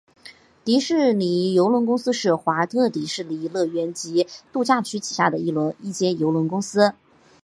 [0.65, 6.95] 迪士尼邮轮公司是华特迪士尼乐园及度假区旗下的一间邮轮公司。